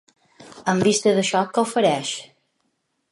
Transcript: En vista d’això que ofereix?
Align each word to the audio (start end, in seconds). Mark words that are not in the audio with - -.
En 0.73 0.79
vista 0.87 1.13
d’això 1.17 1.43
que 1.53 1.65
ofereix? 1.67 2.17